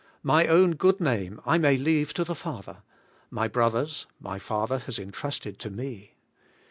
[0.23, 2.77] My own good name I may leave to the Father;
[3.29, 6.15] my brother's my Father has entrusted to me.